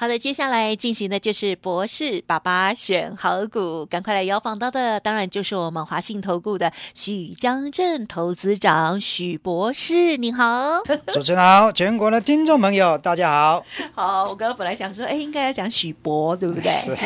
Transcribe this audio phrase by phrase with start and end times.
[0.00, 10.82] 好的，接下来进行的就是博士爸爸选好股，赶快来邀访到的，当然就是我们华信投顾的许江镇投资长许博士，你好，
[11.12, 13.62] 主持人好，全国的听众朋友大家好。
[13.94, 16.72] 好，我刚刚本来想说，哎，应该要讲许博，对不对？
[16.72, 16.96] 是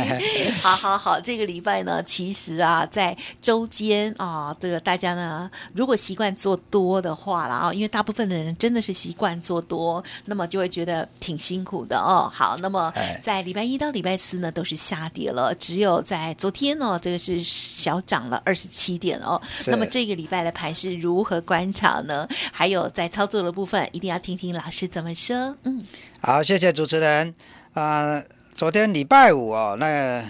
[0.62, 12.29] 好好好，这个礼拜呢，其实啊，在周间啊，这个大家呢，如果习惯做多的话了啊，因为大部分的人真的是习惯做多，那么就会觉得挺辛苦的哦。
[12.30, 19.40] 好，那么哎在礼拜一到礼拜四呢，都是下跌了，只有在昨天呢，这个是小涨了二十七点哦。
[19.66, 22.26] 那么这个礼拜的盘是如何观察呢？
[22.52, 25.56] 还有在操作的部分，一定要听听老师怎么说。
[25.64, 25.84] 嗯，
[26.20, 27.34] 好，谢谢主持人。
[27.72, 28.22] 啊、
[28.54, 30.24] 昨天礼拜五哦，那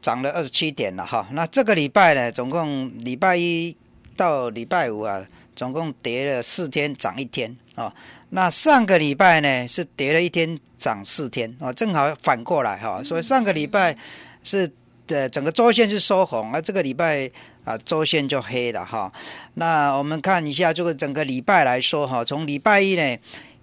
[0.00, 1.28] 涨了二十七点了哈。
[1.32, 3.76] 那这个礼拜呢，总共礼拜一
[4.16, 5.26] 到礼拜五啊，
[5.56, 7.92] 总共跌了四天，涨一天啊。
[8.28, 13.02] 那上个礼拜呢是跌了一天，涨四天啊，正好反过来哈。
[13.02, 13.96] 所以上个礼拜
[14.44, 14.70] 是
[15.06, 17.30] 的整个周线是收红，而这个礼拜
[17.64, 19.12] 啊周线就黑了哈。
[19.54, 23.16] 那我们看一下这个整个礼拜来说哈，从礼拜一呢。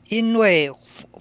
[0.09, 0.71] 因为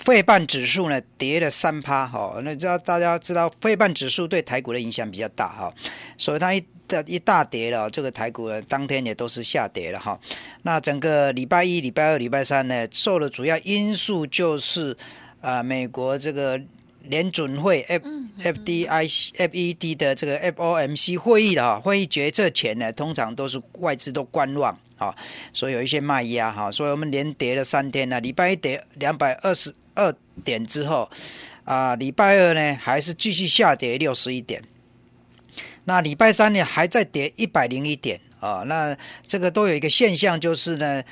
[0.01, 5.75] 费半指数呢跌了三趴哈，那知道大家知道费半指数对台股的影响比较大哈，
[6.17, 10.19] 所以它一大一大跌了，这个台股呢当天也都是下跌了哈。
[10.63, 14.97] 那整个礼拜一、礼拜二、礼拜三呢，受的主要因素就是
[15.41, 16.61] 啊、美国这个
[17.03, 18.05] 联准会 F
[18.45, 19.09] F D I
[19.39, 24.79] F E D 的这个 F O M C 会议的哈，会议决策前呢，通常都是外资都观望。
[25.07, 25.17] 啊，
[25.53, 28.21] 所以有一些卖压哈，所以我们连跌了三天了。
[28.21, 30.15] 礼拜一跌两百二十二
[30.45, 31.11] 点之后，
[31.65, 34.63] 啊，礼拜二呢还是继续下跌六十一点。
[35.85, 38.97] 那礼拜三呢还在跌一百零一点啊，那
[39.27, 41.03] 这个都有一个现象就是呢，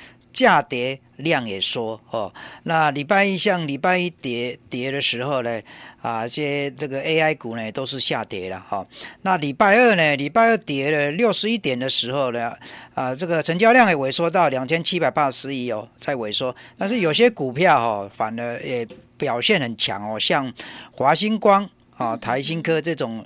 [0.41, 2.33] 价跌量也缩哦。
[2.63, 5.61] 那礼拜一像礼拜一跌跌的时候呢，
[6.01, 8.85] 啊，这些这个 AI 股呢都是下跌了哈、
[9.21, 12.53] 那礼拜二呢，礼拜二跌了六十一点的时候呢，
[12.95, 16.55] 啊，这个成交量也萎缩到两千七百八十亿哦，在萎缩。
[16.77, 18.87] 但是有些股票哦，反而也
[19.17, 20.51] 表现很强哦，像
[20.91, 23.23] 华星光啊、台新科这种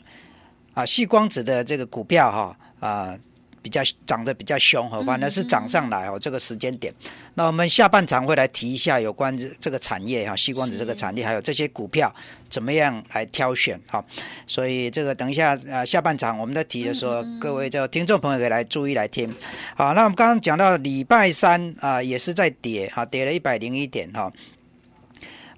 [0.73, 3.17] 啊，细光子的这个股票哈啊。
[3.65, 6.93] 比较涨得比较凶哈，反而是涨上来哦，这个时间点。
[7.33, 12.13] 那我们下半场会来提一下有关这这个产业哈，细光子这个产业，还有这些股票
[12.47, 14.05] 怎么样来挑选哈。
[14.45, 19.33] 所以这个等一下呃下半场我们在提的时候，各位就听众朋友可以来注意来听。
[19.75, 24.31] 好，那我们刚刚讲到礼拜三啊、也是在跌哈，跌了一百零一点哈。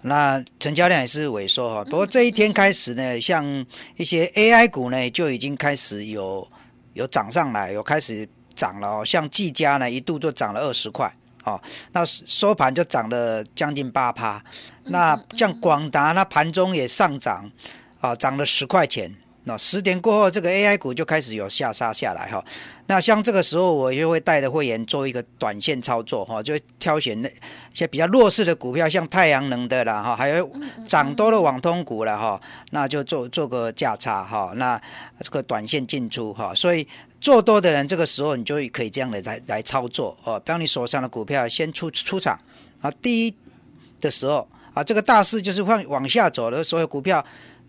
[0.03, 3.65] 那成交量也是萎缩哈，不过这一天开始呢，像
[3.97, 6.47] 一些 AI 股呢就已经开始有
[6.97, 9.05] 有涨上来，有开始涨了哦。
[9.05, 11.13] 像技嘉呢，一度就涨了二十块
[11.43, 14.43] 哦，那收盘就涨了将近八趴。
[14.85, 17.49] 那像广达，那盘中也上涨
[18.01, 19.15] 啊，涨了十块钱。
[19.47, 22.43] 那十点过后，这个 AI 股就开始有下杀下来哈。
[22.87, 27.31] 那像这个时候，我就会带着会员做一个短线操作哈，就挑选那
[27.73, 30.51] 些比较弱势的股票，像太阳能的啦哈，还有
[30.85, 32.39] 涨多的网通股了哈，
[32.71, 34.79] 那就做做个价差哈，那
[35.21, 36.85] 这个短线进出哈，所以
[37.21, 42.37] 做多的人这个时候你就可以这样的来来操作哦，当你手上的股票先出出场
[42.81, 43.33] 啊，第一
[44.01, 47.25] 的时候啊，这个大势就是往往下走的所有股票。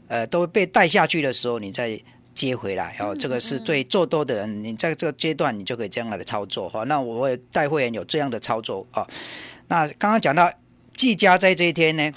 [0.08, 2.00] 呃，都被带下去的时候，你再
[2.34, 3.14] 接回来哦。
[3.14, 6.84] 这个是对做多的人，你在这个阶段你就可以这样来的操作哈。
[6.84, 9.06] 那我也带会员有这样的操作啊。
[9.69, 10.50] 那刚刚讲到
[10.94, 12.12] 技嘉在这一天呢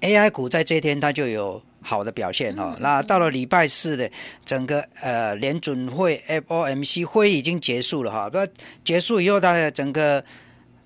[0.00, 2.76] ，AI 股在这一天它就有好的表现哈。
[2.80, 4.10] 那到了礼拜四的
[4.44, 8.30] 整个呃联准会 FOMC 会议已经结束了哈。
[8.32, 8.46] 那
[8.84, 10.24] 结束以后，它的整个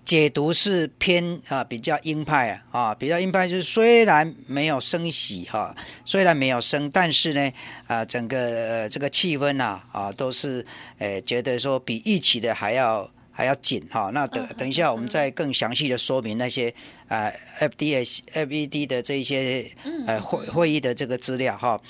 [0.04, 5.74] 解读是偏啊比较鹰派啊啊比较鹰派，就是虽然没有升息哈、
[6.04, 7.52] 虽然没有升，但是呢
[7.86, 10.64] 啊整个、呃、这个气氛呐啊都是
[10.98, 16.72] 呃觉得说比预期的还要还要紧哈、那等等一下我们再更详细的说明那些
[17.08, 19.66] 啊 FDS FED 的这一些
[20.06, 21.80] 呃会会议的这个资料哈。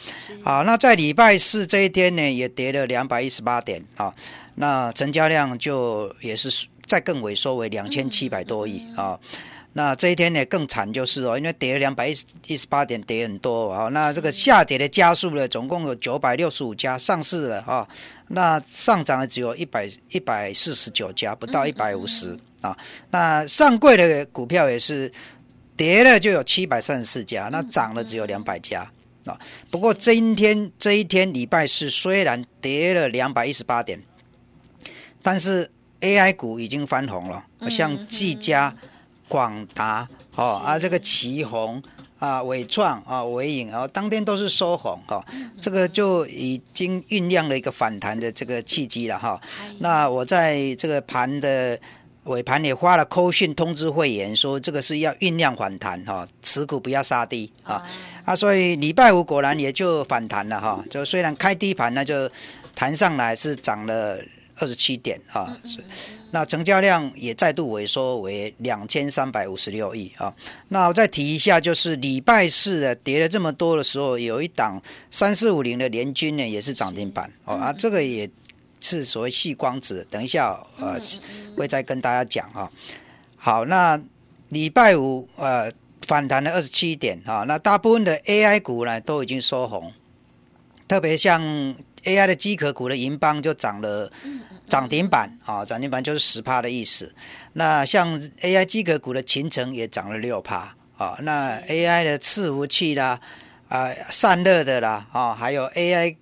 [0.45, 4.15] 好，那在礼拜四这一天呢也跌了两百一十八点啊，
[4.55, 6.67] 那成交量就也是。
[6.87, 9.19] 再更萎缩为两千七百多亿啊。
[9.77, 13.89] 那这一天呢更惨就是哦，因为跌了两百一十一十八点，跌很多啊。
[13.89, 17.89] 那这个下跌的加速呢，总共有九百六十五家上市了啊。
[18.29, 22.77] 那上涨的只有一百一百四十九家，不到一百五十啊。
[23.11, 25.11] 那上柜的股票也是
[25.77, 28.89] 跌了就有七百三十四家，那涨了只有两百家
[29.27, 29.37] 啊。
[29.73, 34.01] 不过今天这一天礼拜四虽然跌了两百一十八点，
[35.21, 35.69] 但是
[36.05, 38.75] AI 股已经翻红了，像技嘉。
[39.27, 40.07] 广达
[40.37, 41.83] 哦啊，这个旗宏
[42.19, 45.25] 啊，伟创啊，伟影啊，当天都是收红哈，
[45.61, 49.41] 这个就已经酝酿了一个反弹的这个契机了哈。
[49.79, 51.81] 那我在这个盘的
[52.25, 57.83] 尾盘也发了扣讯通知会员，说这个是要酝酿反弹哈，持股不要杀低啊
[58.27, 62.31] 啊，所以礼拜五果然也就反弹了哈，就虽然开低盘那就
[62.75, 64.19] 弹上来是涨了。
[64.57, 65.83] 二十七点啊，是
[66.31, 70.35] 那成交量也再度萎缩为两千三百五十六亿啊。
[70.69, 78.29] 那我再提一下，就是礼拜四的跌了这么多的时候，有一档三四五零的联军呢，也是涨停板哦啊，这个也
[78.81, 80.99] 是所谓细光子，等一下呃
[81.57, 82.71] 会再跟大家讲啊。
[83.37, 84.01] 好，那
[84.49, 85.73] 礼拜五呃
[86.07, 89.93] 反弹了二十七点啊，那大部分的 AI 股呢都已经收红，
[90.87, 91.75] 特别像。
[92.05, 92.27] A.I.
[92.27, 94.11] 的机壳股的银邦就涨了
[94.69, 97.15] 涨停板啊，涨停板就是十趴的意思。
[97.55, 98.65] 那像 A.I.
[98.65, 101.17] 机壳股的秦城也涨了六趴啊。
[101.23, 102.05] 那 A.I.
[102.05, 103.19] 的伺服器啦
[103.69, 106.17] 啊散热的啦啊，还有 A.I.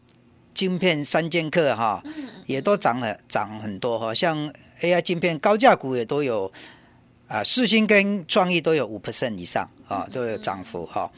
[0.54, 2.02] 晶片三剑客哈，
[2.46, 4.12] 也都涨了涨很多哈。
[4.14, 4.52] 像
[4.82, 5.00] A.I.
[5.00, 6.52] 晶片高价股也都有
[7.26, 11.10] 啊，四星跟创意都有五 percent 以上啊，都有涨幅哈。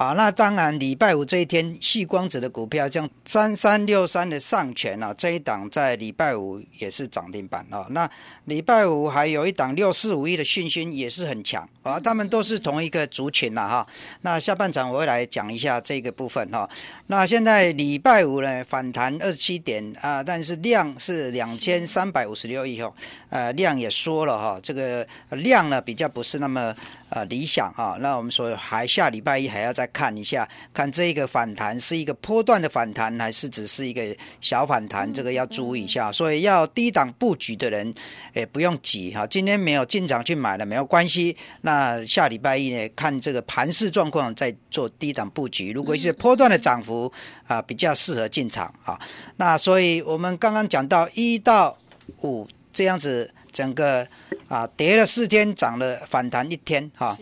[0.00, 7.84] 好，那当然，礼拜五这一天，细光子的股票像三三六三的上权啊，这一档在礼拜五也是涨停板啊。
[7.90, 8.08] 那
[8.44, 13.86] 礼拜五还有一档六四五一的讯息也是很强啊，他们都是同一个族群了哈。
[14.22, 16.68] 那下半场我会来讲一下这个部分哈。
[17.06, 22.92] 那现在礼拜五呢反弹二十七点啊，但是量是两千三百五十六亿哦，
[23.30, 26.74] 呃量也说了哈，这个量呢比较不是那么。
[27.10, 34.02] 呃，理想啊，那我们说还下礼拜一还要再看一下，看这个反弹是一个波段的反弹，还是只是一个
[34.42, 36.12] 小反弹，这个要注意一下。
[36.12, 37.94] 所以要低档布局的人，
[38.34, 39.26] 也不用急哈。
[39.26, 45.72] 今天没有进场去买了没有关系，那下礼拜一呢，看这个盘势状况再做低档布局。
[45.72, 47.12] 如果一些波段的涨幅
[47.46, 48.98] 啊，比较适合进场啊。
[49.36, 51.78] 那所以我们刚刚讲到一到
[52.22, 53.32] 五这样子。
[53.50, 54.06] 整个
[54.46, 57.16] 啊跌了四天，涨了反弹一天哈。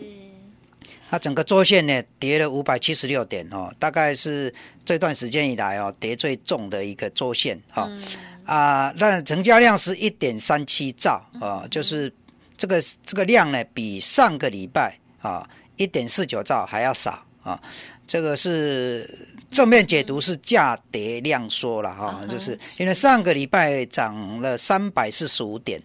[1.09, 4.53] 它整个周线呢跌了五百七十六点哦，大概是
[4.85, 7.89] 这段时间以来哦跌最重的一个周线哈。
[8.45, 12.13] 啊，那成交量是一点三七兆啊，就是
[12.57, 17.61] 这个这个量呢比上个礼拜啊一点四九兆还要少啊。
[18.05, 19.09] 这个是
[19.51, 25.81] 正面解读是价跌量缩了哈，就是因为上个礼拜涨了三百四十五点。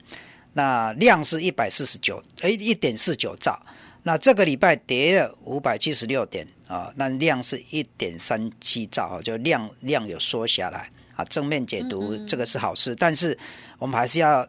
[0.54, 3.58] 那量是一百四十九，哎，一点四九兆。
[4.02, 11.24] 那这个礼拜跌了五百七十六点啊，那量是一点三七兆啊，就量量有缩下来啊。
[11.24, 13.38] 正面解读这个是好事，但是
[13.78, 14.46] 我们还是要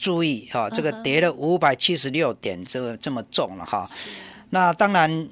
[0.00, 3.86] 注意哈，这个跌了五百七十六点，这个这么重了哈。
[4.48, 5.28] 那当然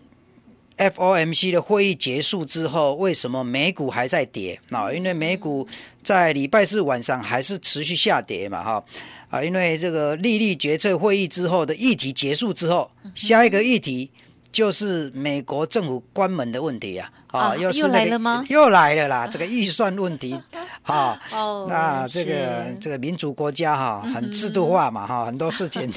[0.76, 4.60] ，FOMC 的会议结束之后，为什么美股还在跌？
[4.68, 5.66] 那因为美股
[6.02, 8.84] 在礼拜四晚上还是持续下跌嘛，哈。
[9.30, 14.10] 啊，因为这个利率决策会议之后的议题结束之后，下一个议题
[14.58, 17.08] 就是美国政府关门的问题啊！
[17.28, 18.44] 啊，又是来了吗？
[18.50, 19.24] 又来了啦！
[19.30, 20.36] 这个预算问题，
[20.82, 21.16] 哈，
[21.70, 25.88] 那这个这个民主国家哈，很制度化嘛，哈，很多事情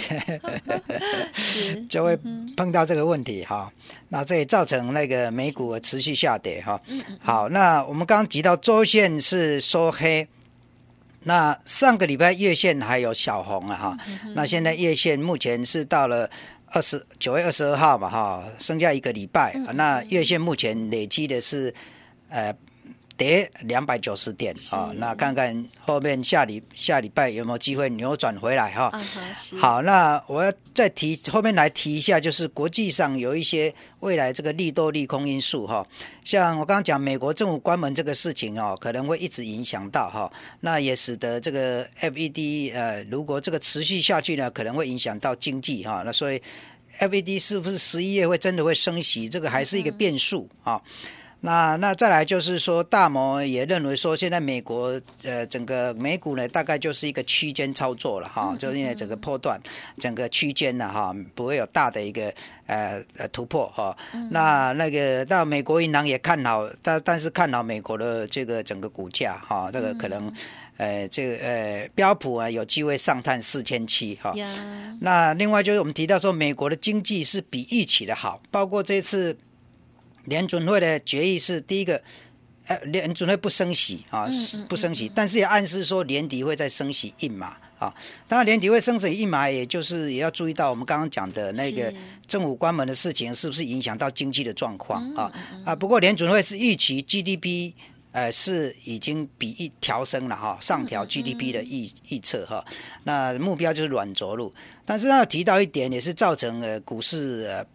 [1.89, 2.15] 就会
[2.55, 3.73] 碰到这个问题哈。
[4.09, 6.79] 那这也造成那个美股持续下跌哈。
[7.19, 10.27] 好，那我们刚刚提到周线是收黑。
[11.23, 13.97] 那上个礼拜月线还有小红啊哈，
[14.35, 16.29] 那现在月线目前是到了
[16.71, 21.73] 二十九月二十二号嘛哈，剩下一个礼拜，那月线目前累积的是
[22.29, 22.53] 呃。
[23.21, 28.91] 跌两百九十点啊，那看看后面下礼下礼拜有没有机会扭转回来哈。
[29.59, 35.85] 好，那我要再提后面来提一下，就是国际上有一些未来这个利多利空因素哈。
[36.23, 40.31] 像我刚刚讲美国政府关门这个事情哦，可能会一直影响到哈。
[40.61, 46.01] 那也使得这个 FED 呃，如果这个持续下去呢，可能会影响到经济哈。
[46.03, 46.41] 那所以
[46.99, 50.81] FED 是不是十一月会真的会升息，这个还是一个变数啊。
[51.43, 59.59] 那那再来就是说，大摩也认为说，现在美国呃整个美股呢，大概就是一个区间操作了哈，就是因为整个波段
[59.97, 62.31] 整个区间呢哈，不会有大的一个
[62.67, 63.97] 呃呃突破哈。
[64.29, 70.31] 那那个到美国银行也看好，但但是看好美国的这个整个股价哈，这个可能
[70.77, 74.31] 呃这个呃标普啊有机会上探四千七哈。
[74.99, 79.35] 那另外就是我们提到说，美国的经济是比预期的好，包括这次。
[80.25, 82.01] 联准会的决议是第一个，
[82.67, 84.27] 呃，联准会不升息啊，
[84.69, 87.93] 不升息，但是也暗示说年底会再升息一码啊。
[88.27, 91.91] 当然年底会升息一码，也就是也要注意到我们刚刚讲的那个
[92.27, 95.31] 政府关门的事情，是不是影响到经济的状况啊？
[95.65, 97.73] 啊，不过联准会是预期 GDP，
[98.11, 102.63] 呃，是已经比一调升了哈，上调 GDP 的预预测哈。
[103.05, 104.53] 那目标就是软着陆，
[104.85, 107.65] 但是要提到一点，也是造成呃股市呃。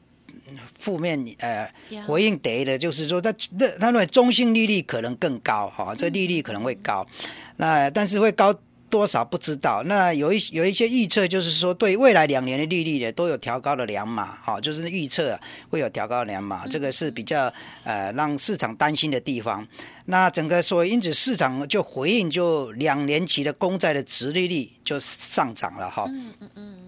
[0.75, 1.69] 负面呃
[2.07, 7.07] 回应得的，就是说他那他认为中性利率可能更高哈，这利率可能会高，
[7.57, 8.55] 那但是会高
[8.89, 9.83] 多少不知道。
[9.87, 15.39] 那有一有一些预测，就是说对未来两年的利率呢都有调高的两码哈，就是预测
[15.69, 19.67] 会有调高两码，这个是比较呃让市场担心的地方。
[20.05, 26.05] 那整个所以因此市场就回应，就两年期的公债的值利率就上涨了哈。
[26.09, 26.79] 嗯嗯嗯。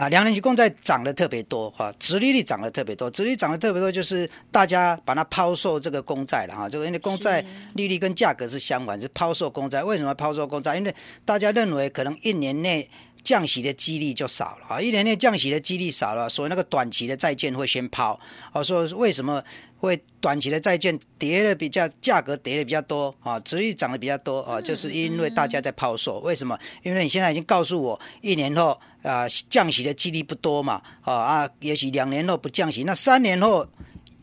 [0.00, 9.84] 啊，两年期公债涨得特别多哈，殖利率涨得特别多，殖利率涨得特别多，就是大家把它抛售这个公债了哈，这个因为公债利率跟价格是相反，是抛售公债。
[9.84, 10.74] 为什么抛售公债？
[10.74, 10.94] 因为
[11.26, 12.88] 大家认为可能一年内
[13.22, 18.18] 降息的几率就少了啊，一年内降息的几率少了，所以那个短期的债券会先抛。
[18.54, 19.44] 哦，说为什么？
[19.80, 26.20] 会短期的债券跌的比较价格跌的比较多啊，殖率涨的比较多啊，就是因为大家在抛售。
[26.20, 26.56] 为什么？
[26.82, 33.66] 因为你现在已经告诉我，一年后啊降息的几率不多嘛，啊啊，也许两年后不降息，那三年后。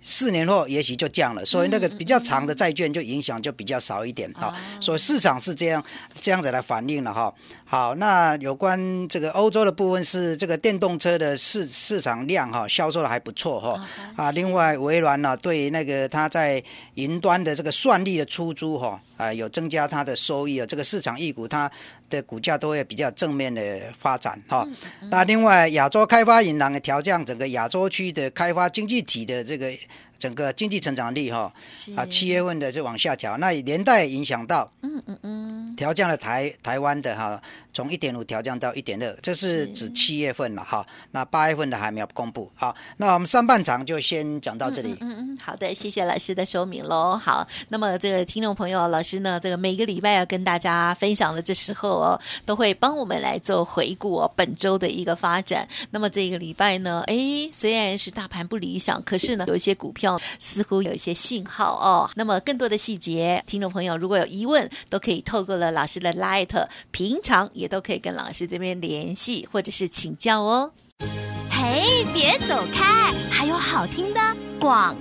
[0.09, 4.55] 四年后也许就降了，所以那个比较长的债券就影响就比较少一点哈。
[4.79, 5.83] 所以市场是这样
[6.21, 7.33] 这样子来反映了哈。
[7.65, 13.85] 好，那有关这个欧洲的部分是这个电动车的市市场量哈，销售的还不错哈。
[14.15, 21.69] 啊，另外微软呢对那个它在云端的这个算力的出租哈啊有增加它的收益啊，这个市场预估它
[22.09, 24.67] 的股价都会比较正面的发展哈。
[25.09, 29.71] 那另外亚洲开发银行的调降整个亚洲区的开发经济体的这个。
[30.17, 31.51] 整个经济成长力哈
[31.95, 37.41] 啊，七月份的就往下调，那连带影响到嗯嗯嗯，调降了台台湾的哈。
[37.73, 40.83] 从一点五调降到一点二，这是指七月份了哈。
[41.11, 42.51] 那八月份的还没有公布。
[42.55, 44.97] 好，那我们上半场就先讲到这里。
[44.99, 47.15] 嗯嗯，好的，谢谢老师的说明喽。
[47.15, 55.67] 好，那么这个听众朋友，老师呢，这个每个礼拜要跟大家分享的这时候哦，都会帮我们来做回顾哦，本周的一个发展。
[55.91, 57.15] 那么这个礼拜呢，哎，
[57.51, 60.06] 虽然是大盘不理想，可是呢，有一些股票
[60.39, 62.09] 似乎有一些讯号哦。
[62.15, 67.67] 那么更多的细节，听众朋友如果有疑问，都可以透过了老师的 Light，平常也。
[67.67, 70.71] 都可以跟老师这边联系，或者是请教哦。
[71.51, 74.21] 嘿，别走开，还有好听的
[74.57, 74.95] 广。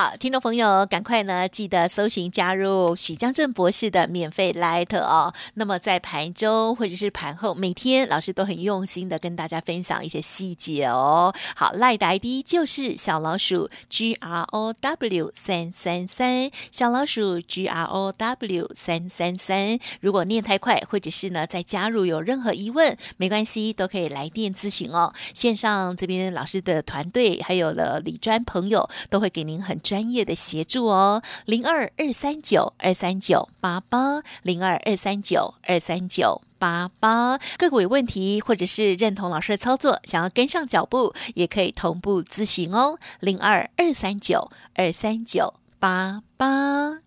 [0.00, 5.34] 好，听众朋友，赶快呢，记得搜寻加入许江正博士的免费 Light 哦。
[5.54, 11.34] 那么在盘中或者是盘后，每天老师都很用心的跟大家分享一些细节哦。
[11.56, 19.80] 好，Light 的 ID 就是小老鼠 G R O W 三三三，小老鼠 G R O W 三三三。
[20.00, 25.12] 如果念太快，或者是呢再加入有任何疑问，没关系，都可以来电咨询哦。
[25.34, 29.76] 线上这边老师的团队还有了李专朋友都会给您很。
[29.88, 37.38] 专业的协助哦，零二二三九二三九八八，零二二三九二三九八八。
[37.56, 46.98] 个股有问题或者是认同老师的操作，想要跟上脚步，也可以同步咨询哦，零二二三九二三九八八。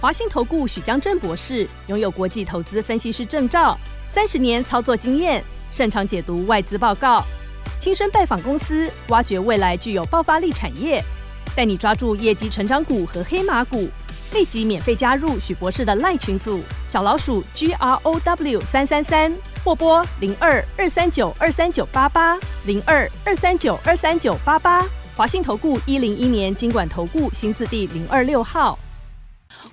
[0.00, 3.78] 华信投顾许江正博士拥有国际投资分析师证照，
[4.10, 7.22] 三十年操作经验，擅长解读外资报告，
[7.78, 11.00] 亲身拜访公司，挖掘未来具有爆发力产业。
[11.54, 13.88] 带你抓住业绩成长股和黑马股，
[14.32, 19.32] 立即免费加入许博士的赖群组，小老鼠 G R O W 三三三，
[19.64, 28.78] 或拨零二二三九二三九八八零二二三九二三九八八，华信投顾一零一年经管投顾新字第零二六号。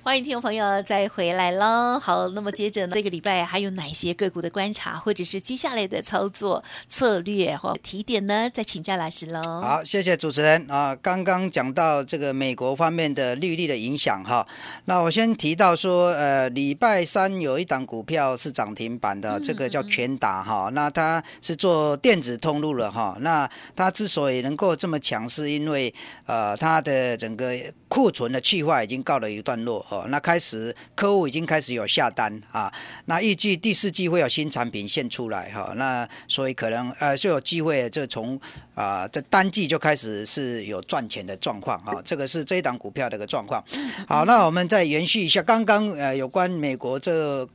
[0.02, 1.98] 欢迎听众朋友再回来喽。
[1.98, 8.50] 好，那么接着呢，这个礼拜还有哪些个股的观察，或者是接下来的操作策略或提点呢？
[8.52, 9.40] 再请教老师喽。
[9.42, 10.94] 好，谢谢主持人啊。
[10.96, 14.46] 刚刚讲到这个美国方面的利率的影响哈，
[14.84, 20.68] 那我先提到说，呃，礼拜三有一档股票是涨停板的，这个叫全达哈。
[20.72, 23.16] 那它是做电子通路了哈。
[23.20, 25.92] 那它之所以能够这么强，是因为
[26.26, 27.56] 呃，它的整个
[27.88, 30.04] 库存的去化已经告了一段落哦。
[30.08, 32.72] 那开始客户已经开始有下单啊。
[33.06, 35.72] 那预计第四季会有新产品现出来哈。
[35.76, 38.40] 那所以可能呃就有机会就从
[38.74, 42.00] 啊这单季就开始是有赚钱的状况啊。
[42.04, 43.64] 这个是这一档股票的一个状况。
[44.06, 47.48] 好，那我们再延续一下刚刚呃有关美国这。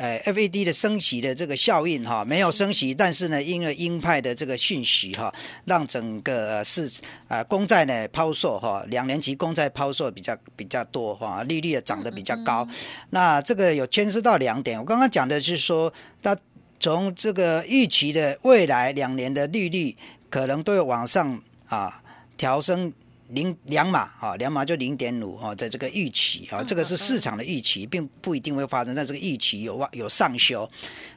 [0.00, 5.30] 呃，FED 的升息的这个效应哈，没有升息，但是呢，因为鹰派的这个讯息哈，
[5.66, 6.90] 让整个是
[7.28, 12.66] 啊公债呢抛售哈，两年期公债抛售比较比较多哈，利率也涨得比较高。
[13.10, 15.92] 那这个有牵涉到两点，我刚刚讲的是说，
[16.22, 16.34] 它
[16.78, 19.94] 从这个预期的未来两年的利率
[20.30, 22.02] 可能都有往上啊
[22.38, 22.90] 调升。
[23.32, 30.68] 零两码啊，两码就零点五啊在这个预期啊，这个是市场的预期，并不一定会发生，但这个预期有有上修。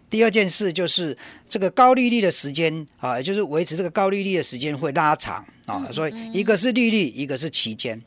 [0.10, 1.18] 第二件事就是
[1.50, 8.00] 这个高利率的时间啊，也就是维持这个高利率的时间会拉长啊，所以一个是利率，一个是期间。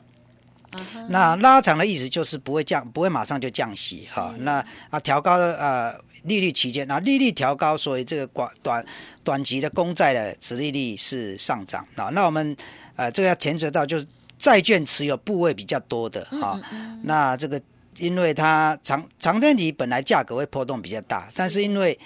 [1.09, 4.33] 那拉长的意思就是不会降，不会马上就降息哈。
[4.39, 8.85] 那啊调高了呃利率期间，那利率调高，所以这个短短
[9.23, 12.09] 短期的公债的殖利率是上涨啊。
[12.13, 12.55] 那我们。
[12.97, 14.05] 呃，这个要牵扯到就是
[14.37, 16.59] 债券持有部位比较多的哈，
[17.03, 17.61] 那这个
[17.97, 21.97] 因为它长长天期本来价格会波动比较大，但是因为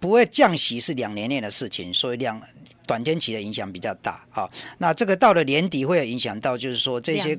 [0.00, 2.42] 不会降息是两年内的事情，所以两
[2.86, 4.48] 短天期的影响比较大哈。
[4.78, 7.38] 那这个到了年底会有影响到，就是说这些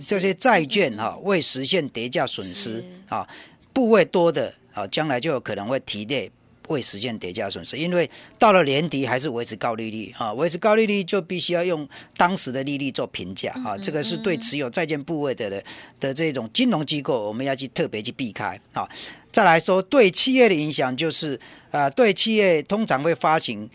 [0.00, 3.28] 这些债券哈未实现跌价损失啊，
[3.72, 6.30] 部位多的啊，将来就有可能会提列。
[6.66, 15.62] 会实现叠加损失，因为到了年底还是维持高利率啊，维持高利率就必须要用当时的利率做评价啊，这个是对持有债券部位的的
[16.00, 18.88] 的这种金融机构，我们要去特别去避开啊。
[19.32, 21.38] 再来说对企业的影响，就是
[21.70, 23.68] 呃，对企业通常会发行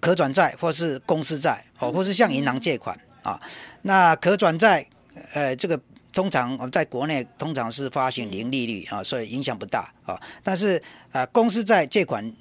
[0.00, 3.40] 可转债或是公司债哦，或是向银行借款啊。
[3.82, 4.86] 那可转债
[5.34, 5.80] 呃，这个。
[6.12, 10.20] 通常我们在国内通常是发行零利率啊，所以影响不大啊。
[10.42, 12.32] 但是啊，公司在借款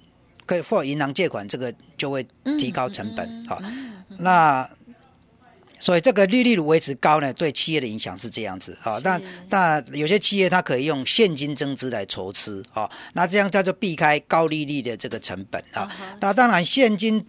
[0.46, 2.26] 可以或银行借款，这个就会
[2.58, 3.62] 提高成本啊。
[4.18, 4.70] 那
[5.80, 9.00] 所以这个利率维持高呢，对企业的影响是这样子啊。
[9.04, 15.90] 但但有些企业它可以用现金增资来筹资啊，那这样它就避开高利率的这个成本啊。
[16.20, 17.26] 那当然现金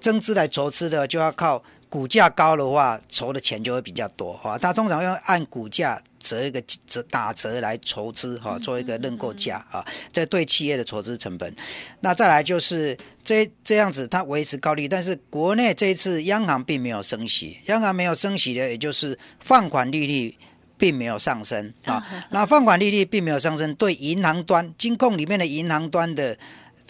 [0.00, 1.62] 增资来筹资的就要靠。
[1.92, 4.56] 股价高的话，筹的钱就会比较多哈。
[4.56, 9.84] 它通常要按股价折一个折打折来筹资哈，做一个认购价啊。
[10.10, 11.54] 这对企业的筹资成本。
[12.00, 20.34] 那再来就是这这样子，它维持高利，但是国内这一次央行并没有升息，央行没有升息的，也就是放款利率
[20.78, 22.02] 并没有上升啊。
[22.30, 26.38] 那放款利率并没有上升，对银行端金控里面的银行端的。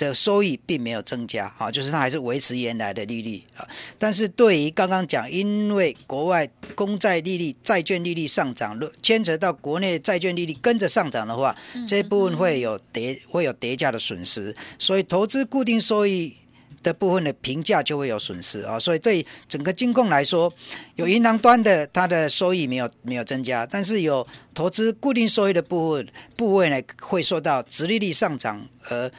[0.03, 3.67] 的收益并没有增加，啊，就是它还是维持原来的利率啊。
[3.99, 16.35] 但是对于刚刚讲，因为国外公债利率、债券利率上涨，牵扯到国内债券利率跟着上涨的话，这部分会有叠会有叠加的损失，所以投资固定收益
[16.83, 18.79] 的部分的评价就会有损失啊。
[18.79, 20.53] 所以对整个金控来说，
[20.97, 29.13] 有银行端的它的收益没有没有增加，但是有投资固定收益的部分部位呢，会受到直利率上涨而。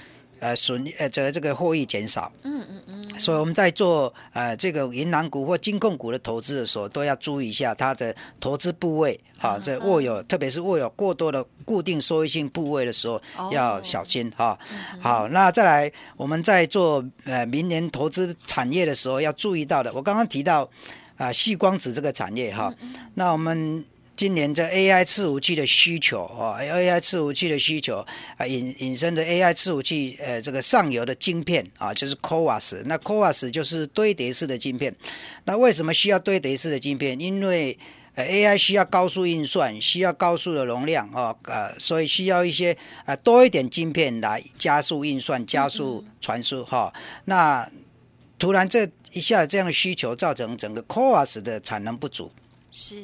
[0.43, 2.29] 呃，损呃，这这个获益减少。
[2.43, 3.19] 嗯嗯嗯。
[3.19, 13.21] 所以我们在做呃这个银行股或金控股的投资的时候，都要注意一下它的投资部位啊，这握有，特别是握有过多的固定收益性部位的时候，
[13.53, 14.59] 要小心哈。
[14.99, 20.69] 好，那再来，我们在做呃明年投资产业的时候要注意到的，我刚刚提到
[21.15, 22.73] 啊，细光子这个产业哈，
[23.13, 23.85] 那我们。
[24.23, 27.97] 今年这 AI 伺服器的需求啊，AI 伺服器的需求
[28.37, 34.95] 啊，引引申的 AI 伺服器，呃，这个上游的晶片啊，就是 CoWAS，那 CoWAS 就是堆叠式的晶片。
[35.43, 37.19] 那为什么需要堆叠式的晶片？
[37.19, 37.77] 因为
[38.15, 46.93] 呃 AI 需要高速运算，需要高速的容量啊，呃，所以需要一些呃多一点晶片来加速运算、加速传输哈。
[47.25, 47.69] 那
[48.39, 52.31] 突然这一下这样的需求，造成整个 CoWAS 的产能不足。
[52.75, 52.95] 是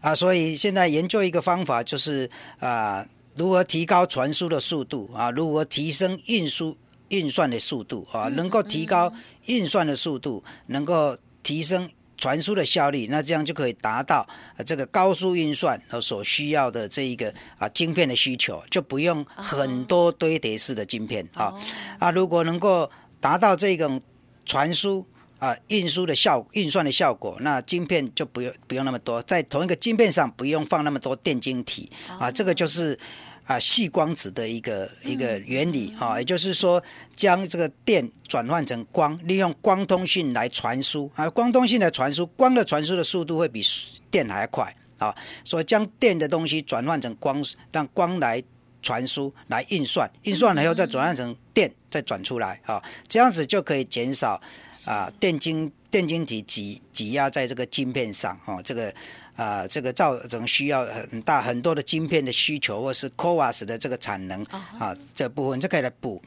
[0.00, 3.04] 啊，所以现在研究一个方法，就是啊，
[3.34, 6.76] 如何提高传输的速度啊，如何提升运输
[7.08, 9.12] 运算的速度啊，能够提高
[9.46, 14.24] 运算的速度，能够提升传输的效率，那这样就可以达到
[14.56, 21.52] 呃这个高速运算和所需要的这一个啊晶片的需求，就不用很多堆叠式的晶片啊
[21.98, 22.88] 啊，如果能够
[23.20, 24.00] 达到这种
[24.46, 25.04] 传输。
[25.38, 32.98] 啊，运输的效运算的效果，那晶片就不用不用那么多，在同一个晶片上不用放那么多电晶体啊，这个就是
[33.44, 36.82] 啊细光子的一个一个原理啊，也就是说
[37.14, 43.62] 将这个电转换成光，利用光通讯来传输啊，光通讯的传输，光的传输的速度会比
[44.10, 48.42] 电还快啊，所以将电的东西转换成光，让光来。
[48.80, 54.40] 传输来运算，运算了以后再转换成电，再转出来啊，这样子就可以减少
[54.86, 58.94] 啊电晶电晶体挤挤压在这个晶片上哦，这个
[59.34, 64.40] 啊这个造成需要很大很多的晶片的需求，或是 CoWAS 的这个产能
[64.78, 66.22] 啊这部分就可以来补。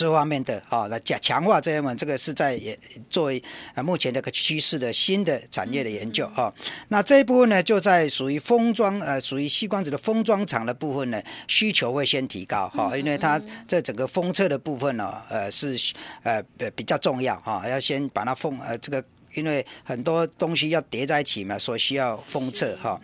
[0.00, 2.78] 这方面的啊，来加强化这一门，这个是在也
[3.10, 3.42] 作为
[3.74, 6.50] 啊目前这个趋势的新的产业的研究哈。
[6.88, 15.76] 那这一部分呢，就在属于封装呃，属于细光子的封装厂的部分呢，需求会先提高哈，因为它这整个封测的部分呢，呃是
[16.22, 16.42] 呃
[16.74, 22.98] 比较重要哈，要先把它封呃这个，因为很多东西要叠在一起嘛，所需要封测哈。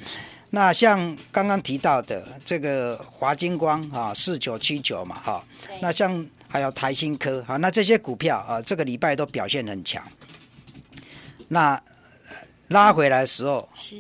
[0.49, 5.45] 那像刚刚提到的这个华金光啊，四九七九嘛哈，
[5.83, 6.27] 那像。
[6.49, 10.03] 还有台新科啊，那这些股票啊，这个礼拜都表现很强。
[11.49, 11.81] 那
[12.69, 13.97] 拉回来的时候是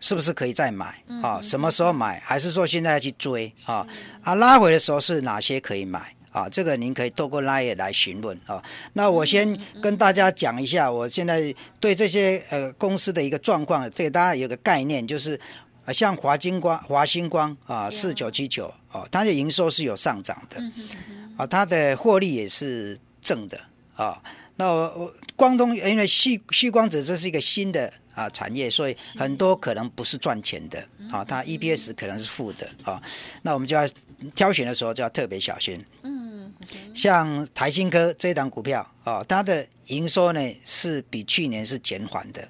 [0.00, 1.40] 是不是可以再买啊？
[1.42, 2.20] 什么时候买？
[2.24, 3.84] 还是说现在要去追啊？
[4.22, 6.48] 啊，拉回的时候是哪些可以买啊？
[6.48, 8.62] 这个您可以透过拉页来询问啊。
[8.92, 15.40] 那我先跟大家讲一下，我现在对这些呃公司的一个状况，这个大家有个概念，就是
[15.92, 20.62] 像华金光、华星光啊，四九七九哦，它的营收是有上涨的。
[21.38, 23.58] 啊，它的获利也是正的
[23.94, 24.20] 啊。
[24.56, 31.24] 那我光通因为细细光子这是一个新的啊产业，所以很多可能不是赚钱的啊。
[31.24, 33.00] 它 EPS 可能是负的啊。
[33.42, 33.88] 那我们就要
[34.34, 35.82] 挑选的时候就要特别小心。
[36.02, 36.52] 嗯，
[36.92, 42.42] 像台新科这一档股票啊，它的营收呢是比去年是减缓的，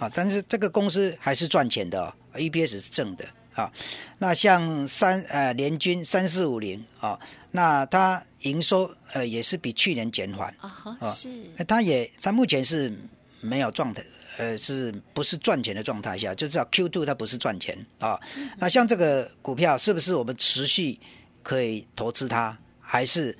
[0.00, 3.24] 啊，但是这个公司还是赚钱的哦，EPS 是正的。
[3.54, 3.70] 啊，
[4.18, 7.18] 那像三呃联军三四五零啊，
[7.50, 11.28] 那它营收呃也是比去年减缓啊，是，
[11.66, 12.92] 它也它目前是
[13.40, 14.04] 没有状态，
[14.38, 16.34] 呃，是不是赚钱的状态下？
[16.34, 18.18] 就知道 Q two 它不是赚钱啊。
[18.58, 20.98] 那像这个股票是不是我们持续
[21.42, 23.36] 可以投资它，还是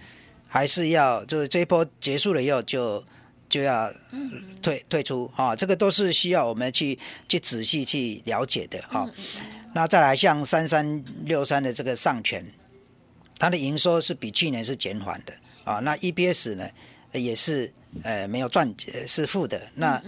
[0.47, 3.05] 还是要就是这一波结束了以后就？
[3.53, 3.93] 就要
[4.63, 6.99] 退退出啊，这个都是需要我们去
[7.29, 9.07] 去仔细去了解的哈。
[9.75, 12.45] 那再来像三三六三的这个上权，
[13.39, 15.33] 它的营收是比去年是减缓的
[15.65, 15.81] 啊。
[15.81, 16.69] 那 EBS 呢
[17.13, 18.73] 也是呃没有赚
[19.07, 19.61] 是负的。
[19.75, 20.03] 那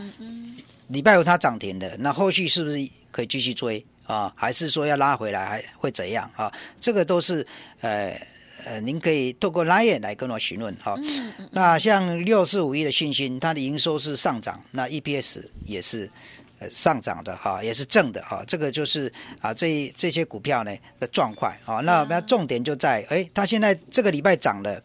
[0.88, 4.33] 礼拜五它涨停的，那后续是不是可以继续追啊？
[4.37, 6.53] 还是说要拉回来还会怎样啊？
[6.81, 7.46] 这个都是
[7.81, 8.14] 呃。
[8.66, 10.96] 呃，您可以透过 Line 来跟我询问哈。
[11.50, 18.44] 那像六四五一的信心，它的营收是上涨，那 EPS 也是呃上涨的哈，也是正的哈。
[18.46, 21.81] 这个就是啊，这这些股票呢的状况啊。
[21.81, 24.83] 那我们重点就在，哎，它现在这个礼拜涨了，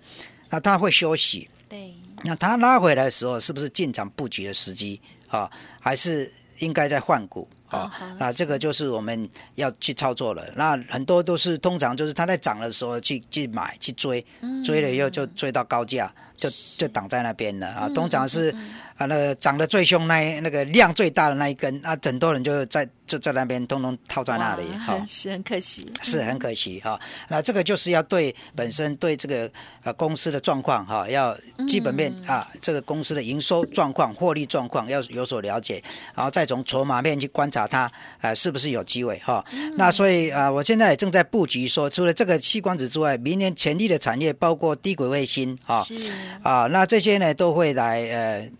[0.49, 1.49] 那它会休息。
[1.67, 1.93] 对。
[2.23, 5.49] 那它拉回来的时候，是不是进场布局的时机啊？
[5.79, 7.47] 还是应该在换股？
[7.69, 10.43] 啊，那这个就是我们要去操作了。
[10.55, 14.25] 那很多都是通常就是它在涨的时候去去买去追，
[14.65, 17.89] 追了以后就追到高价，就就挡在那边了啊。
[17.89, 18.49] 通常是
[18.97, 22.87] 啊，那涨得最凶那那个量最大的那一根啊，很多人就在。
[23.09, 26.99] 就在那边通通套在那里，哈，是很可惜，是很可惜哈。
[27.27, 29.49] 那这个就是要对本身对这个
[29.81, 31.35] 呃公司的状况哈，要
[31.67, 39.43] 基本面啊，这个公司的营收状况、获利状况要有所了解，然后再从筹码面去观察它呃是不是有机会哈。
[39.75, 45.57] 那所以啊，我现在也正在布局说，除了这个细光子之外，明年潜力的产业包括低轨卫星
[46.43, 48.51] 啊，那这些呢都会来呃。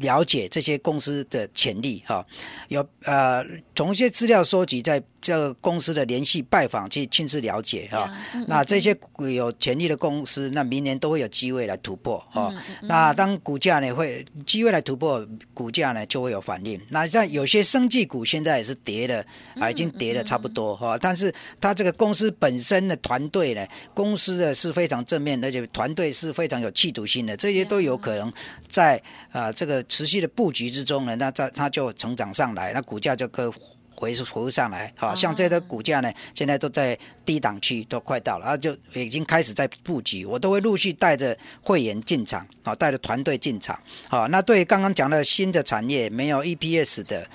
[0.00, 2.24] 了解这些公司的潜力哈，
[2.68, 3.44] 有呃
[3.74, 5.02] 从一些资料收集在。
[5.20, 8.10] 这个公司的联系拜访去亲自了解哈，
[8.46, 8.96] 那这些
[9.34, 12.52] 有潜力的公司，那明年都会有机会来突破哈。
[12.82, 16.80] 那当股价呢会机会来突破，股价呢就会有反应。
[16.90, 19.24] 那像有些生技股现在也是跌的
[19.56, 20.96] 啊，已经跌的差不多哈。
[20.96, 28.32] 但是它这个公司本身的团队呢，公司的是非常正面，而且团队是非常有企图心的，这些都有可能
[28.66, 33.52] 在啊这个持续的布局之中呢，那在它就成长上来，那股价就可。
[33.98, 43.76] 回回上来，好像这个股价呢，现在都在低档区，都快到了，啊，就已经开始在布局，我都会陆续带着会员进场，啊，带着团队进场，
[44.08, 47.28] 好，那对刚刚讲的新的产业没有 EPS 的，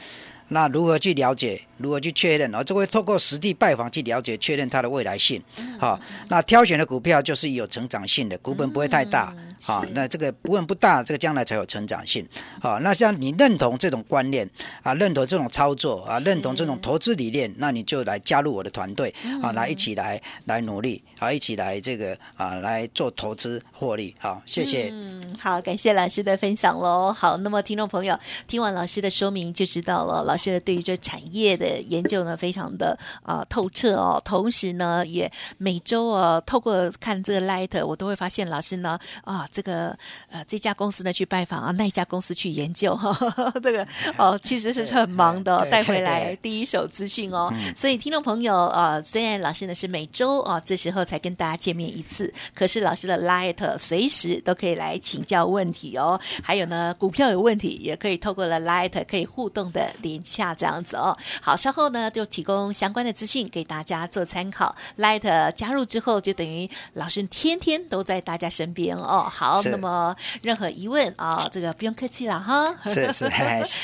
[0.48, 1.62] 那如何去了解？
[1.78, 2.54] 如何去确认？
[2.54, 5.42] 而这会透过实地拜访去了解、确认它的未来性。
[5.80, 9.34] 好，那挑选的股票就是有成长性的，股本不会太大。
[9.62, 12.28] 好，那这个股本不大，这个将来才有成长性。
[12.62, 14.50] 好，那像你认同这种观念
[14.82, 24.14] 啊，认同这种操作啊，认同这种投资理念，那你就来加入我的团队啊，来一起来来努力啊，一起来这个啊来做投资获利。
[24.20, 24.90] 好，谢谢。
[24.92, 27.12] 嗯，好，感谢老师的分享喽。
[27.14, 31.73] 好，那么听众朋友听完老师的说明就知道了，老师对于这产业的。
[31.82, 39.98] 研究呢非常的啊透彻哦，同时呢也每周哦透过看这个 Light，我都会发现老师呢啊这个
[40.30, 43.16] 呃这家公司呢去拜访啊那一家公司去研究哈，
[43.64, 47.52] 这个哦其实是很忙的，带回来第一手资讯哦。
[47.76, 56.20] 所以听众朋友啊，虽然老师呢是每周啊这时候才跟大家见面一次，可是老师的 Light 随时都可以来请教问题哦。
[56.44, 61.18] 还有呢股票有问题也可以透过了 Light 可以互动的连洽这样子哦。
[61.42, 61.53] 好。
[61.56, 64.76] 稍后呢，就提供相关的资讯给大家做参考。
[64.98, 69.30] Light 加入之后，就等于老师天天都在大家身边哦。
[69.32, 72.76] 好，那么任何疑问啊，这个不用客气了哈。
[72.86, 73.30] 是 是，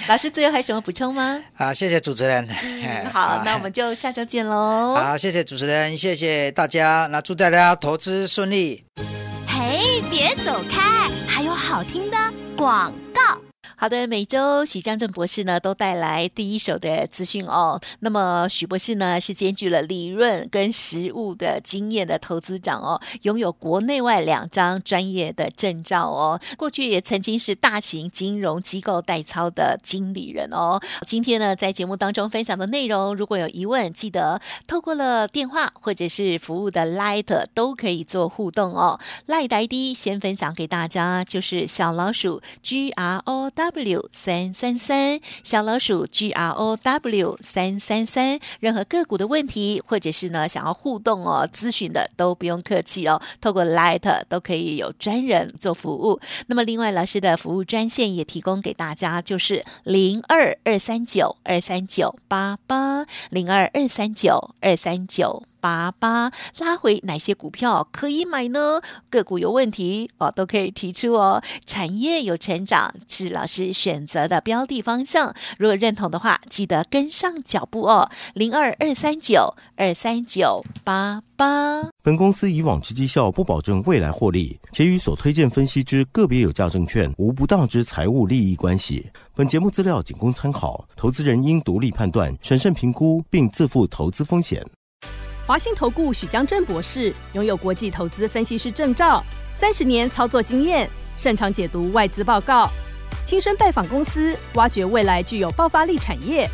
[0.07, 1.43] 老师最后还有什么补充吗？
[1.53, 2.47] 好，谢谢主持人。
[3.13, 4.95] 好，那我们就下周见喽。
[4.95, 7.07] 好，谢谢主持人，谢谢大家。
[7.11, 8.85] 那祝大家投资顺利。
[9.47, 12.17] 嘿，别走开，还有好听的
[12.55, 13.48] 广告。
[13.81, 17.79] 好的，每周许江正博士呢都带来第一手的资讯哦。
[18.01, 26.41] 那么许博士呢是兼具了理论跟实务的经验的投资长哦，拥有国内外两张专业的证照哦。
[26.57, 30.81] 过去也曾经是大型金融机构代操的经理人哦。
[31.05, 38.99] 今天呢在节目当中分享的内容，如果有疑问，记得透过了电话或者是服务的 Light 都可以做互动哦。
[39.25, 43.68] Light ID 先分享给大家，就是小老鼠 G R O W。
[43.71, 56.19] W 三三三小老鼠 G R O W 三三三，任何个股的问题，或者是呢想要互动哦咨询的，都不用客气哦，透过 Light 都可以有专人做服务。
[56.47, 65.43] 那么另外老师的服务专线也提供给大家，就是零二二三九二三九八八零二二三九二三九。
[65.59, 68.81] 八八拉回哪些股票可以买呢？
[69.09, 71.41] 个股有问题哦，都可以提出哦。
[71.65, 78.09] 产业有成长是老师选择的标的方向，如果认同的话，记得跟上脚步哦。
[78.33, 81.83] 零二二三九二三九八八。
[82.03, 89.09] 本公司以往之绩效不保证未来获利，且与所推荐分析之个别有价证券无不当之财务利益关系。
[89.35, 94.65] 本节目资料仅供参考，投资人应独立判断、审慎评估，并自负投资风险。
[95.49, 99.23] 华信投顾许江正博士拥有国际投资分析师证照，
[99.57, 102.69] 三十年操作经验，擅长解读外资报告，
[103.25, 106.47] 亲身拜访公司，挖掘未来具有爆发力产业，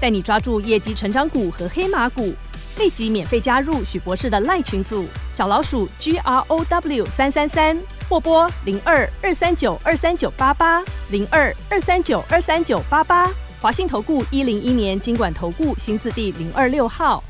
[0.00, 2.32] 带你抓住业绩成长股和黑马股。
[2.78, 13.30] 立即免费加入许博士的赖群组，小老鼠 G R O W 三三三，或拨零二二三九二三九八八零二二三九二三九八八。
[13.60, 17.22] 华信投顾一零一年经管投顾新字第零二六号。